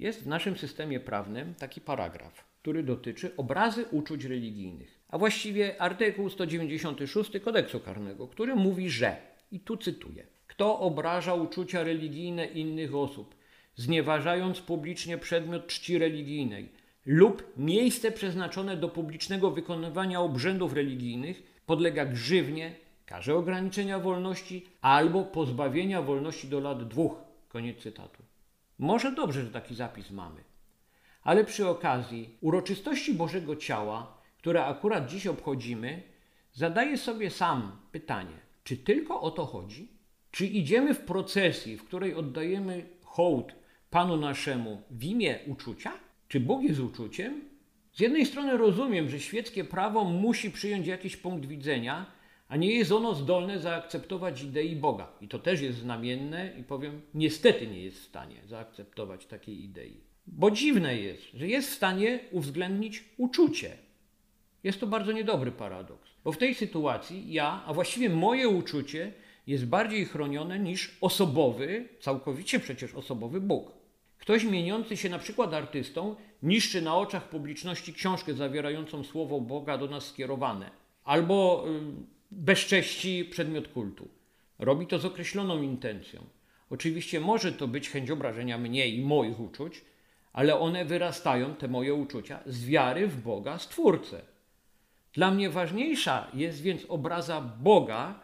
Jest 0.00 0.22
w 0.22 0.26
naszym 0.26 0.56
systemie 0.56 1.00
prawnym 1.00 1.54
taki 1.54 1.80
paragraf, 1.80 2.44
który 2.62 2.82
dotyczy 2.82 3.36
obrazy 3.36 3.84
uczuć 3.90 4.24
religijnych, 4.24 5.00
a 5.08 5.18
właściwie 5.18 5.82
artykuł 5.82 6.30
196 6.30 7.30
kodeksu 7.44 7.80
karnego, 7.80 8.28
który 8.28 8.54
mówi, 8.54 8.90
że, 8.90 9.16
i 9.52 9.60
tu 9.60 9.76
cytuję, 9.76 10.26
kto 10.46 10.78
obraża 10.78 11.34
uczucia 11.34 11.82
religijne 11.82 12.46
innych 12.46 12.94
osób, 12.94 13.34
znieważając 13.76 14.60
publicznie 14.60 15.18
przedmiot 15.18 15.66
czci 15.66 15.98
religijnej 15.98 16.68
lub 17.06 17.52
miejsce 17.56 18.12
przeznaczone 18.12 18.76
do 18.76 18.88
publicznego 18.88 19.50
wykonywania 19.50 20.20
obrzędów 20.20 20.72
religijnych, 20.72 21.42
podlega 21.66 22.04
grzywnie, 22.04 22.74
karze 23.06 23.34
ograniczenia 23.34 23.98
wolności 23.98 24.66
albo 24.80 25.24
pozbawienia 25.24 26.02
wolności 26.02 26.48
do 26.48 26.60
lat 26.60 26.88
dwóch. 26.88 27.14
Koniec 27.48 27.78
cytatu. 27.78 28.29
Może 28.80 29.12
dobrze, 29.12 29.44
że 29.44 29.50
taki 29.50 29.74
zapis 29.74 30.10
mamy. 30.10 30.40
Ale 31.22 31.44
przy 31.44 31.68
okazji 31.68 32.38
uroczystości 32.40 33.14
Bożego 33.14 33.56
Ciała, 33.56 34.18
które 34.38 34.64
akurat 34.64 35.06
dziś 35.06 35.26
obchodzimy, 35.26 36.02
zadaję 36.52 36.98
sobie 36.98 37.30
sam 37.30 37.76
pytanie, 37.92 38.36
czy 38.64 38.76
tylko 38.76 39.20
o 39.20 39.30
to 39.30 39.46
chodzi? 39.46 39.88
Czy 40.30 40.46
idziemy 40.46 40.94
w 40.94 41.00
procesji, 41.00 41.76
w 41.76 41.84
której 41.84 42.14
oddajemy 42.14 42.88
hołd 43.02 43.54
Panu 43.90 44.16
naszemu 44.16 44.82
w 44.90 45.04
imię 45.04 45.38
uczucia? 45.46 45.92
Czy 46.28 46.40
Bóg 46.40 46.62
jest 46.62 46.80
uczuciem? 46.80 47.40
Z 47.92 48.00
jednej 48.00 48.26
strony 48.26 48.56
rozumiem, 48.56 49.08
że 49.08 49.20
świeckie 49.20 49.64
prawo 49.64 50.04
musi 50.04 50.50
przyjąć 50.50 50.86
jakiś 50.86 51.16
punkt 51.16 51.46
widzenia, 51.46 52.06
a 52.50 52.56
nie 52.56 52.72
jest 52.72 52.92
ono 52.92 53.14
zdolne 53.14 53.58
zaakceptować 53.58 54.42
idei 54.42 54.76
Boga. 54.76 55.08
I 55.20 55.28
to 55.28 55.38
też 55.38 55.60
jest 55.60 55.78
znamienne 55.78 56.52
i 56.60 56.62
powiem, 56.62 57.02
niestety 57.14 57.66
nie 57.66 57.82
jest 57.82 57.98
w 58.00 58.04
stanie 58.04 58.36
zaakceptować 58.46 59.26
takiej 59.26 59.64
idei. 59.64 60.00
Bo 60.26 60.50
dziwne 60.50 60.96
jest, 60.96 61.22
że 61.34 61.48
jest 61.48 61.70
w 61.70 61.74
stanie 61.74 62.18
uwzględnić 62.30 63.04
uczucie. 63.16 63.76
Jest 64.64 64.80
to 64.80 64.86
bardzo 64.86 65.12
niedobry 65.12 65.52
paradoks, 65.52 66.10
bo 66.24 66.32
w 66.32 66.38
tej 66.38 66.54
sytuacji 66.54 67.32
ja, 67.32 67.62
a 67.66 67.74
właściwie 67.74 68.10
moje 68.10 68.48
uczucie 68.48 69.12
jest 69.46 69.66
bardziej 69.66 70.04
chronione 70.04 70.58
niż 70.58 70.96
osobowy, 71.00 71.88
całkowicie 72.00 72.60
przecież 72.60 72.94
osobowy 72.94 73.40
Bóg. 73.40 73.72
Ktoś 74.18 74.44
mieniący 74.44 74.96
się 74.96 75.08
na 75.08 75.18
przykład 75.18 75.54
artystą 75.54 76.16
niszczy 76.42 76.82
na 76.82 76.96
oczach 76.96 77.28
publiczności 77.28 77.92
książkę 77.92 78.34
zawierającą 78.34 79.04
słowo 79.04 79.40
Boga 79.40 79.78
do 79.78 79.86
nas 79.86 80.06
skierowane, 80.06 80.70
albo 81.04 81.64
bezcześci 82.30 83.24
przedmiot 83.24 83.68
kultu. 83.68 84.08
Robi 84.58 84.86
to 84.86 84.98
z 84.98 85.04
określoną 85.04 85.62
intencją. 85.62 86.24
Oczywiście 86.70 87.20
może 87.20 87.52
to 87.52 87.68
być 87.68 87.90
chęć 87.90 88.10
obrażenia 88.10 88.58
mnie 88.58 88.88
i 88.88 89.00
moich 89.00 89.40
uczuć, 89.40 89.84
ale 90.32 90.58
one 90.58 90.84
wyrastają, 90.84 91.54
te 91.54 91.68
moje 91.68 91.94
uczucia, 91.94 92.40
z 92.46 92.64
wiary 92.64 93.06
w 93.06 93.22
Boga, 93.22 93.58
Stwórcę. 93.58 94.22
Dla 95.12 95.30
mnie 95.30 95.50
ważniejsza 95.50 96.30
jest 96.34 96.62
więc 96.62 96.84
obraza 96.88 97.40
Boga, 97.40 98.20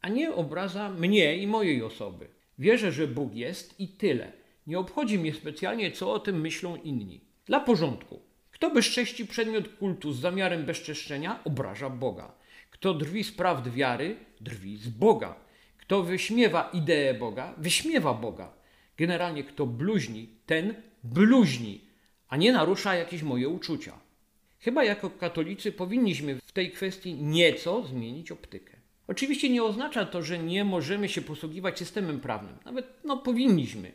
a 0.00 0.08
nie 0.08 0.34
obraza 0.34 0.88
mnie 0.88 1.36
i 1.36 1.46
mojej 1.46 1.82
osoby. 1.82 2.28
Wierzę, 2.58 2.92
że 2.92 3.06
Bóg 3.06 3.34
jest 3.34 3.80
i 3.80 3.88
tyle. 3.88 4.32
Nie 4.66 4.78
obchodzi 4.78 5.18
mnie 5.18 5.34
specjalnie, 5.34 5.92
co 5.92 6.12
o 6.12 6.18
tym 6.18 6.40
myślą 6.40 6.76
inni. 6.76 7.20
Dla 7.46 7.60
porządku. 7.60 8.20
Kto 8.50 8.70
bezcześci 8.70 9.26
przedmiot 9.26 9.68
kultu 9.68 10.12
z 10.12 10.20
zamiarem 10.20 10.64
bezczeszczenia, 10.64 11.44
obraża 11.44 11.90
Boga. 11.90 12.39
Kto 12.80 12.94
drwi 12.94 13.24
z 13.24 13.32
prawd 13.32 13.70
wiary, 13.70 14.16
drwi 14.40 14.76
z 14.76 14.88
Boga. 14.88 15.34
Kto 15.78 16.02
wyśmiewa 16.02 16.70
ideę 16.72 17.14
Boga, 17.14 17.54
wyśmiewa 17.58 18.14
Boga. 18.14 18.52
Generalnie 18.96 19.44
kto 19.44 19.66
bluźni, 19.66 20.28
ten 20.46 20.74
bluźni, 21.04 21.80
a 22.28 22.36
nie 22.36 22.52
narusza 22.52 22.94
jakieś 22.94 23.22
moje 23.22 23.48
uczucia. 23.48 23.92
Chyba 24.58 24.84
jako 24.84 25.10
katolicy 25.10 25.72
powinniśmy 25.72 26.38
w 26.46 26.52
tej 26.52 26.70
kwestii 26.70 27.14
nieco 27.14 27.82
zmienić 27.86 28.32
optykę. 28.32 28.76
Oczywiście 29.08 29.50
nie 29.50 29.64
oznacza 29.64 30.04
to, 30.04 30.22
że 30.22 30.38
nie 30.38 30.64
możemy 30.64 31.08
się 31.08 31.22
posługiwać 31.22 31.78
systemem 31.78 32.20
prawnym. 32.20 32.56
Nawet 32.64 32.86
no, 33.04 33.16
powinniśmy. 33.16 33.92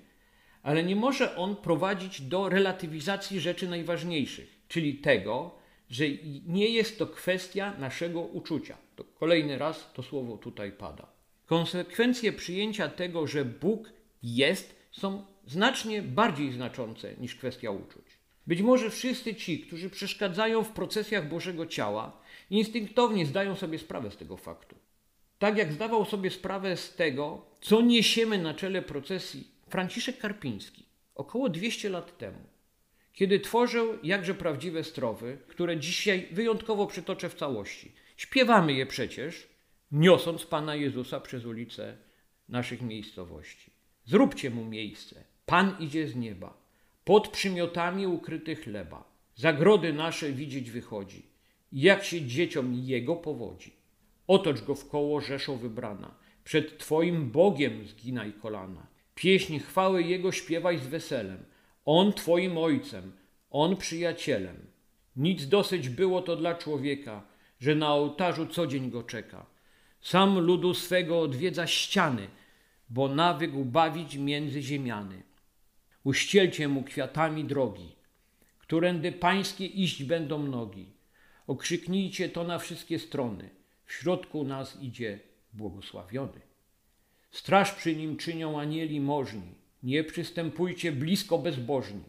Ale 0.64 0.84
nie 0.84 0.96
może 0.96 1.36
on 1.36 1.56
prowadzić 1.56 2.22
do 2.22 2.50
relatywizacji 2.50 3.40
rzeczy 3.40 3.68
najważniejszych, 3.68 4.62
czyli 4.68 4.96
tego, 4.96 5.65
że 5.90 6.04
nie 6.48 6.70
jest 6.70 7.00
to 7.00 7.08
kwestia 7.08 7.74
naszego 7.80 8.22
uczucia. 8.22 8.78
To 8.96 9.04
kolejny 9.04 9.58
raz 9.58 9.94
to 9.94 10.04
słowo 10.04 10.38
tutaj 10.38 10.72
pada. 10.72 11.08
Konsekwencje 11.46 12.34
przyjęcia 12.34 12.90
tego, 12.90 13.28
że 13.28 13.46
Bóg 13.46 13.92
jest, 14.24 14.76
są 14.92 15.26
znacznie 15.48 16.02
bardziej 16.02 16.52
znaczące 16.52 17.14
niż 17.18 17.36
kwestia 17.36 17.72
uczuć. 17.72 18.06
Być 18.48 18.62
może 18.62 18.90
wszyscy 18.90 19.36
ci, 19.36 19.60
którzy 19.60 19.90
przeszkadzają 19.90 20.64
w 20.64 20.72
procesjach 20.72 21.30
Bożego 21.30 21.66
Ciała, 21.66 22.22
instynktownie 22.50 23.26
zdają 23.26 23.56
sobie 23.56 23.80
sprawę 23.80 24.12
z 24.12 24.18
tego 24.18 24.38
faktu. 24.38 24.76
Tak 25.40 25.58
jak 25.58 25.74
zdawał 25.74 26.06
sobie 26.06 26.30
sprawę 26.30 26.78
z 26.78 26.96
tego, 26.96 27.46
co 27.62 27.82
niesiemy 27.82 28.38
na 28.38 28.54
czele 28.54 28.82
procesji 28.82 29.48
Franciszek 29.70 30.18
Karpiński 30.18 30.86
około 31.16 31.50
200 31.50 31.90
lat 31.90 32.18
temu, 32.18 32.40
kiedy 33.16 33.40
tworzył 33.40 33.98
jakże 34.04 34.34
prawdziwe 34.34 34.84
strowy, 34.84 35.38
które 35.48 35.78
dzisiaj 35.78 36.28
wyjątkowo 36.32 36.88
przytoczę 36.88 37.30
w 37.30 37.36
całości. 37.36 37.92
Śpiewamy 38.18 38.74
je 38.74 38.86
przecież, 38.86 39.48
niosąc 39.92 40.46
Pana 40.46 40.76
Jezusa 40.76 41.20
przez 41.20 41.46
ulice 41.46 41.98
naszych 42.50 42.82
miejscowości. 42.82 43.72
Zróbcie 44.06 44.50
mu 44.50 44.66
miejsce. 44.66 45.24
Pan 45.46 45.76
idzie 45.80 46.08
z 46.08 46.16
nieba. 46.16 46.58
Pod 47.04 47.28
przymiotami 47.28 48.08
ukryty 48.08 48.56
chleba. 48.56 49.16
Zagrody 49.36 49.94
nasze 49.94 50.32
widzieć 50.32 50.72
wychodzi. 50.72 51.24
Jak 51.72 52.04
się 52.04 52.22
dzieciom 52.22 52.74
jego 52.74 53.16
powodzi. 53.16 53.74
Otocz 54.28 54.62
go 54.62 54.76
w 54.76 54.90
koło 54.90 55.22
rzeszą 55.22 55.58
wybrana. 55.58 56.16
Przed 56.44 56.78
Twoim 56.78 57.32
Bogiem 57.32 57.88
zginaj 57.88 58.34
kolana. 58.34 58.88
Pieśń 59.16 59.60
chwały 59.60 60.04
Jego 60.04 60.32
śpiewaj 60.32 60.78
z 60.80 60.88
weselem. 60.88 61.46
On 61.86 62.14
Twoim 62.14 62.58
Ojcem, 62.58 63.12
On 63.52 63.78
przyjacielem. 63.78 64.68
Nic 65.16 65.48
dosyć 65.48 65.90
było 65.90 66.22
to 66.22 66.36
dla 66.36 66.56
człowieka, 66.56 67.24
że 67.60 67.76
na 67.76 67.94
ołtarzu 67.94 68.48
co 68.48 68.68
dzień 68.68 68.92
go 68.92 69.04
czeka. 69.04 69.46
Sam 70.02 70.40
ludu 70.40 70.74
swego 70.74 71.22
odwiedza 71.22 71.68
ściany, 71.68 72.28
bo 72.90 73.08
nawykł 73.08 73.66
bawić 73.66 74.16
między 74.16 74.62
ziemiany. 74.62 75.24
Uścielcie 76.04 76.68
mu 76.68 76.84
kwiatami 76.84 77.44
drogi, 77.44 77.96
którędy 78.60 79.12
pańskie 79.12 79.66
iść 79.66 80.04
będą 80.04 80.44
nogi. 80.44 80.86
Okrzyknijcie 81.48 82.30
to 82.30 82.44
na 82.44 82.60
wszystkie 82.60 83.00
strony. 83.00 83.50
W 83.86 83.94
środku 83.94 84.44
nas 84.44 84.82
idzie 84.82 85.20
błogosławiony. 85.54 86.42
Straż 87.32 87.72
przy 87.72 87.96
nim 87.96 88.18
czynią 88.18 88.60
anieli 88.60 89.02
możni. 89.02 89.65
Nie 89.86 90.04
przystępujcie 90.04 90.92
blisko 90.92 91.38
bezbożni. 91.38 92.04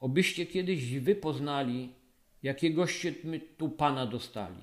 Obyście 0.00 0.46
kiedyś 0.46 0.98
wy 0.98 1.14
poznali, 1.14 1.88
jakiegoście 2.42 3.14
my 3.24 3.40
tu 3.40 3.68
Pana 3.68 4.06
dostali. 4.06 4.62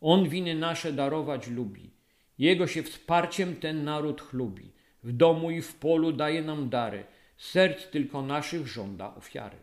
On 0.00 0.28
winy 0.28 0.54
nasze 0.54 0.92
darować 0.92 1.48
lubi. 1.48 1.90
Jego 2.38 2.66
się 2.66 2.82
wsparciem 2.82 3.56
ten 3.56 3.84
naród 3.84 4.20
chlubi. 4.20 4.70
W 5.02 5.12
domu 5.12 5.50
i 5.50 5.62
w 5.62 5.74
polu 5.74 6.12
daje 6.12 6.42
nam 6.42 6.68
dary. 6.68 7.04
Serc 7.36 7.90
tylko 7.90 8.22
naszych 8.22 8.66
żąda 8.66 9.14
ofiary. 9.14 9.58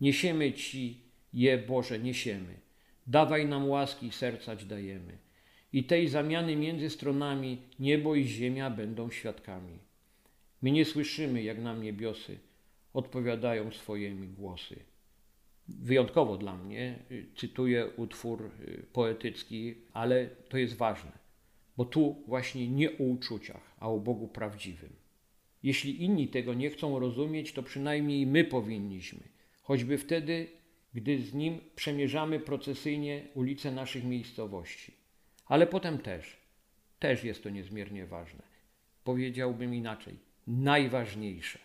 Niesiemy 0.00 0.52
Ci 0.52 1.00
je, 1.32 1.58
Boże, 1.58 1.98
niesiemy. 1.98 2.54
Dawaj 3.06 3.46
nam 3.46 3.68
łaski, 3.68 4.12
sercać 4.12 4.64
dajemy 4.64 5.18
i 5.72 5.84
tej 5.84 6.08
zamiany 6.08 6.56
między 6.56 6.90
stronami 6.90 7.58
niebo 7.78 8.14
i 8.14 8.24
ziemia 8.24 8.70
będą 8.70 9.10
świadkami. 9.10 9.85
My 10.62 10.70
nie 10.70 10.84
słyszymy, 10.84 11.42
jak 11.42 11.58
nam 11.58 11.82
niebiosy 11.82 12.38
odpowiadają 12.92 13.70
swojemi 13.70 14.28
głosy. 14.28 14.76
Wyjątkowo 15.68 16.36
dla 16.36 16.56
mnie 16.56 16.98
y, 17.10 17.26
cytuję 17.36 17.86
utwór 17.96 18.50
y, 18.60 18.86
poetycki, 18.92 19.74
ale 19.92 20.26
to 20.26 20.58
jest 20.58 20.76
ważne, 20.76 21.12
bo 21.76 21.84
tu 21.84 22.22
właśnie 22.26 22.68
nie 22.68 22.90
o 22.90 23.02
uczuciach, 23.02 23.76
a 23.78 23.88
o 23.90 23.98
Bogu 23.98 24.28
prawdziwym. 24.28 24.92
Jeśli 25.62 26.04
inni 26.04 26.28
tego 26.28 26.54
nie 26.54 26.70
chcą 26.70 26.98
rozumieć, 26.98 27.52
to 27.52 27.62
przynajmniej 27.62 28.26
my 28.26 28.44
powinniśmy, 28.44 29.20
choćby 29.62 29.98
wtedy, 29.98 30.48
gdy 30.94 31.18
z 31.22 31.34
nim 31.34 31.60
przemierzamy 31.76 32.40
procesyjnie 32.40 33.28
ulice 33.34 33.72
naszych 33.72 34.04
miejscowości. 34.04 34.92
Ale 35.46 35.66
potem 35.66 35.98
też, 35.98 36.36
też 36.98 37.24
jest 37.24 37.42
to 37.42 37.50
niezmiernie 37.50 38.06
ważne. 38.06 38.42
Powiedziałbym 39.04 39.74
inaczej, 39.74 40.14
najważniejsze. 40.46 41.58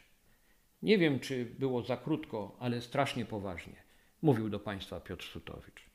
Nie 0.81 0.98
wiem, 0.98 1.19
czy 1.19 1.45
było 1.45 1.83
za 1.83 1.98
krótko, 1.98 2.57
ale 2.60 2.81
strasznie 2.81 3.25
poważnie. 3.25 3.83
Mówił 4.22 4.50
do 4.50 4.60
Państwa 4.60 5.00
Piotr 5.00 5.25
Sutowicz. 5.25 5.91